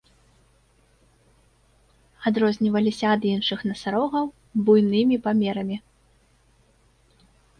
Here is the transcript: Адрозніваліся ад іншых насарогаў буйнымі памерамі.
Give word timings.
Адрозніваліся 2.29 3.05
ад 3.17 3.21
іншых 3.33 3.59
насарогаў 3.71 4.25
буйнымі 4.69 5.15
памерамі. 5.27 5.77